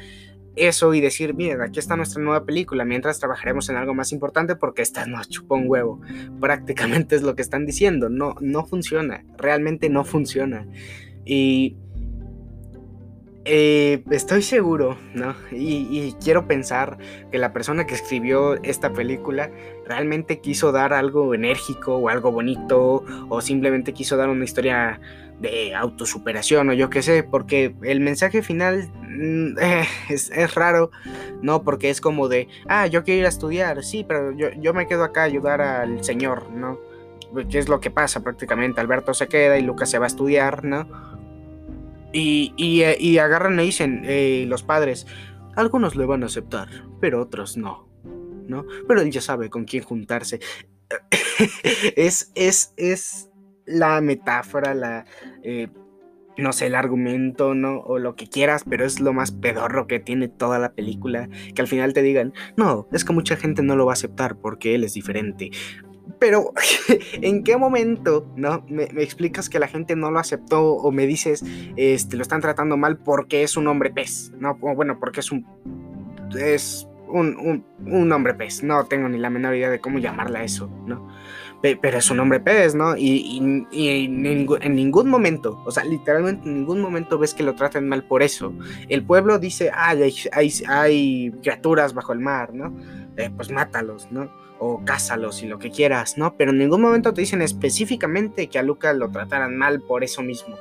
eso 0.56 0.94
y 0.94 1.02
decir, 1.02 1.34
miren, 1.34 1.62
aquí 1.62 1.80
está 1.80 1.96
nuestra 1.96 2.22
nueva 2.22 2.46
película, 2.46 2.86
mientras 2.86 3.20
trabajaremos 3.20 3.70
en 3.70 3.76
algo 3.76 3.94
más 3.94 4.12
importante 4.12 4.56
porque 4.56 4.82
esta 4.82 5.06
no 5.06 5.24
chupa 5.24 5.56
un 5.56 5.66
huevo. 5.68 6.02
Prácticamente 6.40 7.16
es 7.16 7.24
lo 7.24 7.36
que 7.36 7.42
están 7.42 7.66
diciendo, 7.66 8.10
no, 8.10 8.36
no 8.40 8.66
funciona, 8.66 9.26
realmente 9.38 9.90
no 9.90 10.04
funciona. 10.04 10.68
Y 11.26 11.78
eh, 13.46 14.04
estoy 14.10 14.42
seguro, 14.42 14.98
¿no? 15.14 15.36
Y, 15.52 16.16
quiero 16.24 16.48
pensar 16.48 16.98
que 17.30 17.38
la 17.38 17.52
persona 17.52 17.86
que 17.86 17.94
escribió 17.94 18.56
esta 18.64 18.94
película 18.94 19.52
realmente 19.86 20.40
quiso 20.40 20.72
dar 20.72 20.94
algo 20.94 21.34
enérgico 21.34 21.98
o 21.98 22.08
algo 22.08 22.32
bonito 22.32 23.04
o 23.28 23.42
simplemente 23.42 23.94
quiso 23.94 24.16
dar 24.16 24.30
una 24.30 24.46
historia 24.46 25.02
de 25.42 25.76
autosuperación 25.76 26.70
o 26.70 26.74
yo 26.74 26.90
qué 26.90 27.02
sé, 27.02 27.24
porque 27.24 27.76
el 27.84 28.00
mensaje 28.00 28.44
final 28.44 28.90
eh, 29.14 29.86
es, 30.10 30.56
raro, 30.56 30.92
¿no? 31.42 31.64
Porque 31.64 31.90
es 31.90 32.02
como 32.02 32.28
de, 32.28 32.48
ah, 32.68 32.88
yo 32.88 33.04
quiero 33.04 33.20
ir 33.22 33.26
a 33.26 33.30
estudiar, 33.30 33.84
sí, 33.84 34.04
pero 34.08 34.32
yo, 34.32 34.50
yo 34.60 34.74
me 34.74 34.88
quedo 34.88 35.04
acá 35.04 35.22
a 35.22 35.26
ayudar 35.26 35.62
al 35.62 36.04
señor, 36.04 36.50
¿no? 36.52 36.80
¿Qué 37.50 37.60
es 37.60 37.68
lo 37.68 37.80
que 37.80 37.90
pasa 37.90 38.24
prácticamente? 38.24 38.80
Alberto 38.80 39.14
se 39.14 39.28
queda 39.28 39.58
y 39.58 39.64
Lucas 39.64 39.90
se 39.90 39.98
va 39.98 40.06
a 40.06 40.08
estudiar, 40.08 40.64
¿no? 40.64 40.88
Y, 42.12 42.82
eh, 42.84 43.20
agarran 43.20 43.60
y 43.60 43.64
dicen 43.64 44.04
eh, 44.06 44.46
los 44.48 44.62
padres, 44.62 45.08
algunos 45.56 45.96
le 45.96 46.06
van 46.06 46.22
a 46.22 46.28
aceptar, 46.28 46.70
pero 47.02 47.22
otros 47.22 47.58
no, 47.58 47.90
¿no? 48.48 48.66
Pero 48.88 49.02
él 49.02 49.10
ya 49.10 49.22
sabe 49.22 49.50
con 49.50 49.66
quién 49.66 49.84
juntarse. 49.84 50.40
es, 51.96 52.32
es, 52.36 52.74
es 52.78 53.30
la 53.66 54.00
metáfora, 54.02 54.76
la... 54.76 55.06
no 56.38 56.54
sé, 56.54 56.68
el 56.68 56.76
argumento, 56.76 57.54
¿no? 57.54 57.80
O 57.80 58.00
lo 58.00 58.16
que 58.16 58.28
quieras, 58.28 58.64
pero 58.68 58.86
es 58.86 59.00
lo 59.00 59.14
más 59.14 59.32
pedorro 59.32 59.88
que 59.88 60.00
tiene 60.00 60.28
toda 60.28 60.60
la 60.60 60.74
película. 60.74 61.30
Que 61.54 61.62
al 61.62 61.68
final 61.68 61.94
te 61.94 62.02
digan, 62.02 62.34
no, 62.58 62.88
es 62.92 63.06
que 63.06 63.14
mucha 63.14 63.36
gente 63.36 63.62
no 63.64 63.76
lo 63.76 63.86
va 63.86 63.92
a 63.92 63.94
aceptar 63.94 64.38
porque 64.38 64.76
él 64.76 64.84
es 64.84 64.94
diferente. 64.94 65.52
Pero, 66.20 66.54
¿en 67.22 67.44
qué 67.44 67.58
momento, 67.58 68.32
no? 68.36 68.66
Me, 68.68 68.84
explicas 68.84 69.50
que 69.50 69.60
la 69.60 69.68
gente 69.68 69.96
no 69.96 70.12
lo 70.12 70.20
aceptó 70.20 70.74
o 70.74 70.92
me 70.92 71.06
dices, 71.06 71.44
este, 71.76 72.18
lo 72.18 72.22
están 72.22 72.42
tratando 72.42 72.78
mal 72.78 72.98
porque 72.98 73.44
es 73.44 73.58
un 73.58 73.68
hombre 73.68 73.92
pez, 73.92 74.32
¿no? 74.40 74.58
O 74.62 74.76
bueno, 74.76 75.00
porque 75.00 75.20
es 75.20 75.32
un... 75.32 75.46
Es 76.38 76.88
un, 77.10 77.64
un, 77.86 78.12
hombre 78.12 78.34
pez. 78.34 78.64
No 78.64 78.86
tengo 78.86 79.08
ni 79.08 79.20
la 79.20 79.30
menor 79.30 79.56
idea 79.56 79.70
de 79.70 79.80
cómo 79.80 80.00
llamarla 80.00 80.44
eso, 80.44 80.70
¿no? 80.88 81.08
Pero 81.64 81.98
es 81.98 82.12
un 82.12 82.20
hombre 82.20 82.42
pez, 82.42 82.76
¿no? 82.76 82.98
Y, 82.98 83.38
en, 83.72 84.76
ningún 84.76 85.10
momento, 85.10 85.64
o 85.66 85.72
sea, 85.72 85.86
literalmente 85.86 86.46
en 86.46 86.56
ningún 86.56 86.82
momento 86.82 87.18
ves 87.18 87.34
que 87.34 87.42
lo 87.42 87.56
traten 87.56 87.88
mal 87.88 88.04
por 88.04 88.22
eso. 88.22 88.54
El 88.90 89.06
pueblo 89.06 89.40
dice, 89.40 89.72
ay, 89.74 90.14
hay, 90.34 90.54
hay, 90.68 91.32
criaturas 91.42 91.94
bajo 91.94 92.12
el 92.12 92.20
mar, 92.20 92.54
¿no? 92.54 92.76
Eh, 93.16 93.30
pues 93.34 93.50
mátalos, 93.50 94.12
¿no? 94.12 94.30
o 94.60 94.82
cásalos 94.86 95.44
y 95.44 95.48
lo 95.48 95.60
que 95.60 95.72
quieras, 95.72 96.18
¿no? 96.18 96.36
Pero 96.38 96.52
en 96.52 96.58
ningún 96.58 96.82
momento 96.82 97.14
te 97.14 97.22
dicen 97.22 97.42
específicamente 97.42 98.48
que 98.48 98.60
a 98.60 98.64
Luca 98.64 98.94
lo 98.94 99.10
trataran 99.10 99.58
mal 99.58 99.82
por 99.82 100.06
eso 100.06 100.22
mismo. 100.22 100.56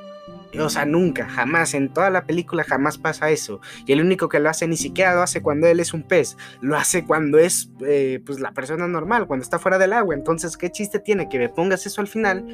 O 0.59 0.69
sea, 0.69 0.85
nunca, 0.85 1.27
jamás, 1.27 1.73
en 1.73 1.91
toda 1.91 2.09
la 2.09 2.25
película 2.25 2.63
jamás 2.63 2.97
pasa 2.97 3.29
eso. 3.29 3.59
Y 3.85 3.93
el 3.93 4.01
único 4.01 4.29
que 4.29 4.39
lo 4.39 4.49
hace 4.49 4.67
ni 4.67 4.77
siquiera 4.77 5.15
lo 5.15 5.21
hace 5.21 5.41
cuando 5.41 5.67
él 5.67 5.79
es 5.79 5.93
un 5.93 6.03
pez, 6.03 6.37
lo 6.61 6.77
hace 6.77 7.05
cuando 7.05 7.39
es 7.39 7.71
eh, 7.85 8.21
pues 8.25 8.39
la 8.39 8.51
persona 8.51 8.87
normal, 8.87 9.25
cuando 9.27 9.43
está 9.43 9.59
fuera 9.59 9.77
del 9.77 9.93
agua. 9.93 10.13
Entonces, 10.15 10.57
¿qué 10.57 10.71
chiste 10.71 10.99
tiene 10.99 11.27
que 11.27 11.39
me 11.39 11.49
pongas 11.49 11.85
eso 11.85 12.01
al 12.01 12.07
final? 12.07 12.45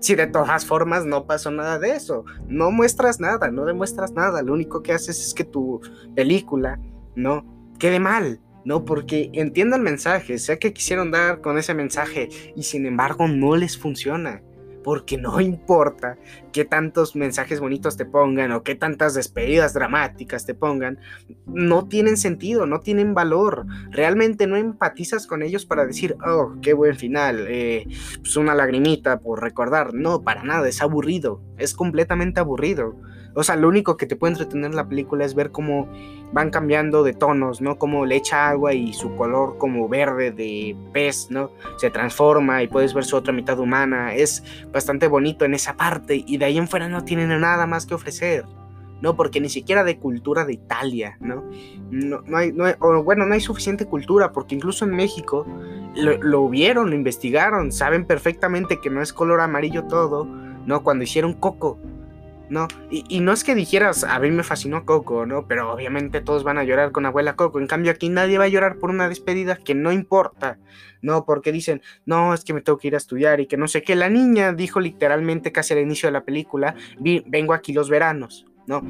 Si 0.00 0.14
de 0.14 0.26
todas 0.26 0.64
formas 0.64 1.06
no 1.06 1.26
pasó 1.26 1.50
nada 1.50 1.78
de 1.78 1.90
eso, 1.90 2.24
no 2.46 2.70
muestras 2.70 3.18
nada, 3.18 3.50
no 3.50 3.64
demuestras 3.64 4.12
nada, 4.12 4.42
lo 4.42 4.52
único 4.52 4.82
que 4.82 4.92
haces 4.92 5.18
es 5.18 5.34
que 5.34 5.44
tu 5.44 5.80
película, 6.14 6.78
¿no? 7.16 7.44
Quede 7.80 7.98
mal, 7.98 8.40
¿no? 8.64 8.84
Porque 8.84 9.30
entiendo 9.32 9.74
el 9.74 9.82
mensaje, 9.82 10.38
sé 10.38 10.58
que 10.60 10.72
quisieron 10.72 11.10
dar 11.10 11.40
con 11.40 11.58
ese 11.58 11.74
mensaje 11.74 12.28
y 12.54 12.62
sin 12.62 12.86
embargo 12.86 13.26
no 13.26 13.56
les 13.56 13.76
funciona. 13.76 14.42
Porque 14.88 15.18
no 15.18 15.38
importa 15.42 16.16
qué 16.50 16.64
tantos 16.64 17.14
mensajes 17.14 17.60
bonitos 17.60 17.98
te 17.98 18.06
pongan 18.06 18.52
o 18.52 18.62
qué 18.62 18.74
tantas 18.74 19.12
despedidas 19.12 19.74
dramáticas 19.74 20.46
te 20.46 20.54
pongan, 20.54 20.98
no 21.44 21.88
tienen 21.88 22.16
sentido, 22.16 22.64
no 22.64 22.80
tienen 22.80 23.12
valor. 23.12 23.66
Realmente 23.90 24.46
no 24.46 24.56
empatizas 24.56 25.26
con 25.26 25.42
ellos 25.42 25.66
para 25.66 25.84
decir, 25.84 26.16
oh, 26.26 26.54
qué 26.62 26.72
buen 26.72 26.96
final, 26.96 27.44
eh, 27.50 27.86
pues 28.20 28.34
una 28.38 28.54
lagrimita 28.54 29.20
por 29.20 29.42
recordar. 29.42 29.92
No, 29.92 30.22
para 30.22 30.42
nada, 30.42 30.66
es 30.66 30.80
aburrido, 30.80 31.42
es 31.58 31.74
completamente 31.74 32.40
aburrido. 32.40 32.96
O 33.38 33.44
sea, 33.44 33.54
lo 33.54 33.68
único 33.68 33.96
que 33.96 34.06
te 34.06 34.16
puede 34.16 34.32
entretener 34.32 34.72
en 34.72 34.76
la 34.76 34.88
película 34.88 35.24
es 35.24 35.36
ver 35.36 35.52
cómo 35.52 35.86
van 36.32 36.50
cambiando 36.50 37.04
de 37.04 37.12
tonos, 37.12 37.60
¿no? 37.60 37.78
Como 37.78 38.04
le 38.04 38.16
echa 38.16 38.48
agua 38.48 38.74
y 38.74 38.92
su 38.92 39.14
color 39.14 39.58
como 39.58 39.88
verde 39.88 40.32
de 40.32 40.74
pez, 40.92 41.28
¿no? 41.30 41.52
Se 41.76 41.88
transforma 41.90 42.64
y 42.64 42.66
puedes 42.66 42.94
ver 42.94 43.04
su 43.04 43.14
otra 43.14 43.32
mitad 43.32 43.60
humana. 43.60 44.12
Es 44.12 44.42
bastante 44.72 45.06
bonito 45.06 45.44
en 45.44 45.54
esa 45.54 45.76
parte 45.76 46.24
y 46.26 46.36
de 46.36 46.46
ahí 46.46 46.58
en 46.58 46.66
fuera 46.66 46.88
no 46.88 47.04
tienen 47.04 47.28
nada 47.40 47.64
más 47.68 47.86
que 47.86 47.94
ofrecer. 47.94 48.44
¿no? 49.00 49.14
Porque 49.14 49.40
ni 49.40 49.48
siquiera 49.48 49.84
de 49.84 49.98
cultura 49.98 50.44
de 50.44 50.54
Italia, 50.54 51.16
¿no? 51.20 51.44
No, 51.92 52.20
hay, 52.36 52.50
bueno, 52.50 53.24
no 53.24 53.34
hay 53.34 53.40
suficiente 53.40 53.84
cultura, 53.84 54.32
porque 54.32 54.56
incluso 54.56 54.84
en 54.84 54.90
México 54.96 55.46
lo, 55.94 56.48
vieron, 56.48 56.90
lo 56.90 56.96
investigaron, 56.96 57.70
saben 57.70 58.04
perfectamente 58.04 58.80
que 58.80 58.90
no 58.90 59.00
es 59.00 59.12
color 59.12 59.40
amarillo 59.40 59.84
todo, 59.84 60.24
¿no? 60.24 60.82
Cuando 60.82 61.04
hicieron 61.04 61.34
Coco, 61.34 61.78
¿no? 62.50 62.68
Y, 62.90 63.20
no 63.20 63.32
es 63.32 63.44
que 63.44 63.54
dijeras, 63.54 64.04
a 64.04 64.18
mí 64.18 64.30
me 64.30 64.42
fascinó 64.42 64.84
Coco, 64.84 65.26
¿no? 65.26 65.46
Pero 65.46 65.72
obviamente 65.72 66.20
todos 66.20 66.44
van 66.44 66.58
a 66.58 66.64
llorar 66.64 66.92
con 66.92 67.06
abuela 67.06 67.36
Coco. 67.36 67.58
En 67.58 67.66
cambio, 67.66 67.92
aquí 67.92 68.08
nadie 68.08 68.38
va 68.38 68.44
a 68.44 68.48
llorar 68.48 68.78
por 68.78 68.90
una 68.90 69.08
despedida 69.08 69.56
que 69.56 69.74
no 69.74 69.92
importa, 69.92 70.58
¿no? 71.02 71.24
Porque 71.24 71.52
dicen, 71.52 71.82
no, 72.06 72.34
es 72.34 72.44
que 72.44 72.54
me 72.54 72.62
tengo 72.62 72.78
que 72.78 72.88
ir 72.88 72.94
a 72.94 72.98
estudiar 72.98 73.40
y 73.40 73.46
que 73.46 73.56
no 73.56 73.68
sé 73.68 73.82
qué. 73.82 73.94
La 73.96 74.08
niña 74.08 74.52
dijo 74.52 74.80
literalmente 74.80 75.52
casi 75.52 75.74
al 75.74 75.80
inicio 75.80 76.08
de 76.08 76.12
la 76.12 76.24
película, 76.24 76.74
vengo 77.26 77.52
aquí 77.52 77.72
los 77.72 77.90
veranos. 77.90 78.46
¿no? 78.66 78.82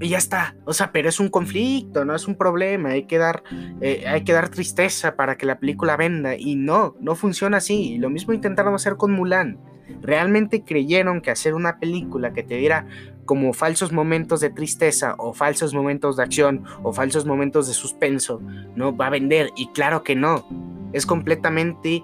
Y 0.00 0.08
ya 0.08 0.16
está, 0.16 0.56
o 0.64 0.72
sea, 0.72 0.90
pero 0.90 1.10
es 1.10 1.20
un 1.20 1.28
conflicto, 1.28 2.02
no 2.06 2.14
es 2.14 2.26
un 2.26 2.34
problema, 2.34 2.90
hay 2.90 3.04
que 3.04 3.18
dar, 3.18 3.42
eh, 3.82 4.04
hay 4.08 4.24
que 4.24 4.32
dar 4.32 4.48
tristeza 4.48 5.16
para 5.16 5.36
que 5.36 5.44
la 5.44 5.58
película 5.58 5.98
venda 5.98 6.34
y 6.34 6.54
no, 6.54 6.96
no 6.98 7.14
funciona 7.14 7.58
así. 7.58 7.98
Lo 7.98 8.08
mismo 8.08 8.32
intentaron 8.32 8.74
hacer 8.74 8.96
con 8.96 9.12
Mulan 9.12 9.58
realmente 10.00 10.64
creyeron 10.64 11.20
que 11.20 11.30
hacer 11.30 11.54
una 11.54 11.78
película 11.78 12.32
que 12.32 12.42
te 12.42 12.56
diera 12.56 12.86
como 13.24 13.52
falsos 13.52 13.92
momentos 13.92 14.40
de 14.40 14.50
tristeza 14.50 15.14
o 15.18 15.32
falsos 15.32 15.74
momentos 15.74 16.16
de 16.16 16.24
acción 16.24 16.64
o 16.82 16.92
falsos 16.92 17.24
momentos 17.24 17.68
de 17.68 17.74
suspenso, 17.74 18.40
no 18.74 18.96
va 18.96 19.06
a 19.06 19.10
vender 19.10 19.50
y 19.56 19.68
claro 19.68 20.02
que 20.02 20.16
no. 20.16 20.46
Es 20.92 21.06
completamente 21.06 22.02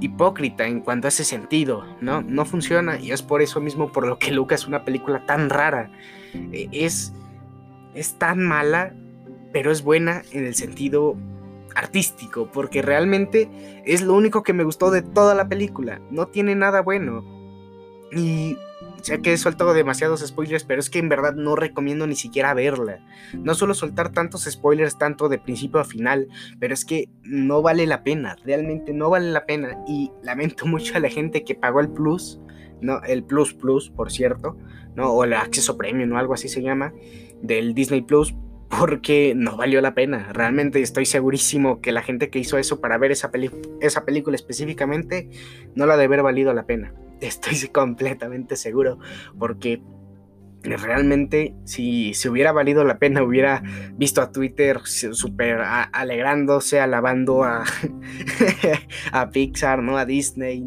hipócrita 0.00 0.66
en 0.66 0.80
cuanto 0.80 1.06
a 1.06 1.08
ese 1.08 1.24
sentido, 1.24 1.84
¿no? 2.00 2.22
No 2.22 2.44
funciona 2.44 2.98
y 2.98 3.12
es 3.12 3.22
por 3.22 3.42
eso 3.42 3.60
mismo 3.60 3.92
por 3.92 4.06
lo 4.06 4.18
que 4.18 4.30
Luca 4.30 4.54
es 4.54 4.66
una 4.66 4.84
película 4.84 5.24
tan 5.26 5.50
rara. 5.50 5.90
E, 6.52 6.68
es 6.72 7.12
es 7.94 8.18
tan 8.18 8.44
mala, 8.44 8.92
pero 9.52 9.70
es 9.70 9.82
buena 9.82 10.22
en 10.32 10.44
el 10.44 10.54
sentido 10.54 11.16
artístico, 11.76 12.50
porque 12.50 12.82
realmente 12.82 13.82
es 13.84 14.02
lo 14.02 14.14
único 14.14 14.42
que 14.42 14.54
me 14.54 14.64
gustó 14.64 14.90
de 14.90 15.02
toda 15.02 15.34
la 15.34 15.48
película. 15.48 16.00
No 16.10 16.26
tiene 16.28 16.54
nada 16.54 16.80
bueno. 16.80 17.22
Y 18.10 18.56
sé 19.02 19.20
que 19.20 19.34
he 19.34 19.36
soltado 19.36 19.74
demasiados 19.74 20.26
spoilers, 20.26 20.64
pero 20.64 20.80
es 20.80 20.88
que 20.88 20.98
en 20.98 21.10
verdad 21.10 21.34
no 21.34 21.54
recomiendo 21.54 22.06
ni 22.06 22.16
siquiera 22.16 22.54
verla. 22.54 23.04
No 23.34 23.54
suelo 23.54 23.74
soltar 23.74 24.10
tantos 24.12 24.44
spoilers 24.44 24.96
tanto 24.96 25.28
de 25.28 25.38
principio 25.38 25.78
a 25.78 25.84
final, 25.84 26.28
pero 26.58 26.72
es 26.72 26.84
que 26.84 27.10
no 27.22 27.60
vale 27.60 27.86
la 27.86 28.02
pena, 28.02 28.36
realmente 28.44 28.94
no 28.94 29.10
vale 29.10 29.30
la 29.30 29.44
pena. 29.44 29.76
Y 29.86 30.10
lamento 30.22 30.66
mucho 30.66 30.96
a 30.96 31.00
la 31.00 31.10
gente 31.10 31.44
que 31.44 31.54
pagó 31.54 31.80
el 31.80 31.90
plus, 31.90 32.40
no, 32.80 33.02
el 33.02 33.22
plus 33.22 33.52
plus, 33.52 33.90
por 33.90 34.10
cierto, 34.10 34.56
no, 34.94 35.10
o 35.10 35.24
el 35.24 35.34
acceso 35.34 35.76
premium 35.76 36.12
o 36.12 36.18
algo 36.18 36.32
así 36.32 36.48
se 36.48 36.62
llama, 36.62 36.94
del 37.42 37.74
Disney 37.74 38.00
Plus, 38.00 38.34
porque 38.68 39.34
no 39.36 39.56
valió 39.56 39.80
la 39.80 39.94
pena. 39.94 40.32
Realmente 40.32 40.80
estoy 40.80 41.06
segurísimo 41.06 41.80
que 41.80 41.92
la 41.92 42.02
gente 42.02 42.30
que 42.30 42.38
hizo 42.38 42.58
eso 42.58 42.80
para 42.80 42.98
ver 42.98 43.12
esa, 43.12 43.30
esa 43.80 44.04
película 44.04 44.36
específicamente 44.36 45.28
no 45.74 45.86
la 45.86 45.96
de 45.96 46.04
haber 46.04 46.22
valido 46.22 46.52
la 46.52 46.66
pena. 46.66 46.94
Estoy 47.20 47.68
completamente 47.68 48.56
seguro 48.56 48.98
porque 49.38 49.80
realmente 50.62 51.54
si, 51.64 52.12
se 52.14 52.28
hubiera 52.28 52.52
valido 52.52 52.84
la 52.84 52.98
pena 52.98 53.22
hubiera 53.22 53.62
visto 53.94 54.20
a 54.20 54.32
Twitter 54.32 54.80
súper 54.84 55.60
alegrándose, 55.60 56.80
alabando 56.80 57.44
a, 57.44 57.64
a 59.12 59.30
Pixar, 59.30 59.82
¿no? 59.82 59.96
A 59.96 60.04
Disney, 60.04 60.64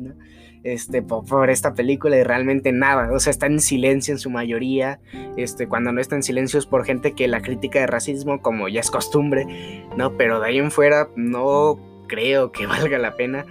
este, 0.64 1.02
por, 1.02 1.50
esta 1.50 1.74
película 1.74 2.18
y 2.18 2.24
realmente 2.24 2.72
nada. 2.72 3.12
O 3.14 3.20
sea, 3.20 3.32
está 3.32 3.46
en 3.46 3.60
silencio 3.60 4.14
en 4.14 4.20
su 4.20 4.30
mayoría. 4.30 5.00
Este, 5.38 5.68
cuando 5.68 5.92
no 5.92 6.02
está 6.02 6.16
en 6.16 6.24
silencio 6.24 6.60
es 6.60 6.66
por 6.66 6.86
gente 6.86 7.14
que 7.14 7.28
la 7.28 7.42
crítica 7.42 7.80
de 7.80 7.88
racismo, 7.88 8.42
como 8.42 8.68
ya 8.68 8.82
es 8.82 8.92
costumbre, 8.92 9.86
¿no? 9.96 10.18
Pero 10.18 10.40
de 10.40 10.48
ahí 10.48 10.58
en 10.58 10.72
fuera 10.72 11.10
no 11.16 11.80
creo 12.08 12.52
que 12.52 12.66
valga 12.68 12.98
la 12.98 13.16
pena. 13.16 13.46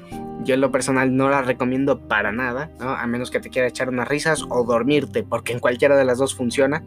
Yo 0.45 0.55
en 0.55 0.61
lo 0.61 0.71
personal 0.71 1.17
no 1.17 1.29
la 1.29 1.43
recomiendo 1.43 2.07
para 2.07 2.33
nada, 2.33 2.71
¿no? 2.79 2.91
A 2.91 3.07
menos 3.07 3.31
que 3.31 3.41
te 3.41 3.51
quiera 3.51 3.69
echar 3.69 3.89
unas 3.89 4.09
risas 4.09 4.45
o 4.49 4.65
dormirte, 4.65 5.23
porque 5.23 5.53
en 5.53 5.61
cualquiera 5.61 5.97
de 5.97 6.05
las 6.05 6.19
dos 6.19 6.35
funciona. 6.35 6.85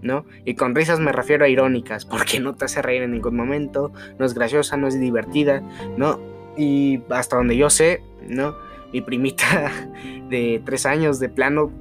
¿no? 0.00 0.24
Y 0.44 0.54
con 0.54 0.76
risas 0.76 1.00
me 1.00 1.10
refiero 1.10 1.44
a 1.44 1.48
irónicas, 1.48 2.04
porque 2.04 2.38
no 2.38 2.54
te 2.54 2.66
hace 2.66 2.82
reír 2.82 3.02
en 3.02 3.10
ningún 3.10 3.34
momento, 3.34 3.92
no 4.16 4.26
es 4.26 4.32
graciosa, 4.32 4.76
no 4.76 4.86
es 4.86 4.98
divertida, 4.98 5.60
¿no? 5.96 6.20
Y 6.56 7.00
hasta 7.10 7.36
donde 7.36 7.56
yo 7.56 7.68
sé, 7.68 8.00
¿no? 8.28 8.54
Mi 8.92 9.00
primita 9.00 9.72
de 10.28 10.62
tres 10.64 10.86
años 10.86 11.18
de 11.18 11.28
plano, 11.28 11.72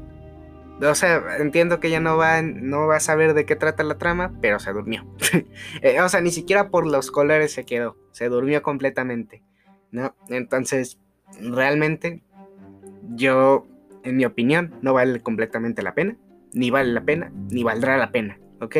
o 0.81 0.95
sea, 0.95 1.37
entiendo 1.39 1.79
que 1.79 1.87
ella 1.87 1.99
no 1.99 2.17
va, 2.17 2.41
no 2.41 2.87
va 2.87 2.97
a 2.97 2.99
saber 2.99 3.33
de 3.33 3.45
qué 3.45 3.55
trata 3.55 3.83
la 3.83 3.97
trama, 3.97 4.33
pero 4.41 4.59
se 4.59 4.71
durmió. 4.73 5.05
Eh, 5.81 6.01
o 6.01 6.09
sea, 6.09 6.21
ni 6.21 6.31
siquiera 6.31 6.69
por 6.69 6.87
los 6.87 7.11
colores 7.11 7.51
se 7.51 7.65
quedó, 7.65 7.95
se 8.11 8.29
durmió 8.29 8.61
completamente, 8.61 9.43
¿no? 9.91 10.15
Entonces, 10.29 10.97
realmente, 11.39 12.21
yo, 13.15 13.67
en 14.03 14.17
mi 14.17 14.25
opinión, 14.25 14.73
no 14.81 14.93
vale 14.93 15.19
completamente 15.21 15.83
la 15.83 15.93
pena 15.93 16.17
ni 16.53 16.71
vale 16.71 16.91
la 16.91 17.01
pena, 17.01 17.31
ni 17.51 17.63
valdrá 17.63 17.97
la 17.97 18.11
pena, 18.11 18.39
¿ok? 18.61 18.77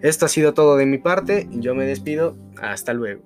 Esto 0.00 0.26
ha 0.26 0.28
sido 0.28 0.54
todo 0.54 0.76
de 0.76 0.86
mi 0.86 0.98
parte, 0.98 1.48
yo 1.50 1.74
me 1.74 1.84
despido, 1.84 2.36
hasta 2.60 2.92
luego. 2.92 3.22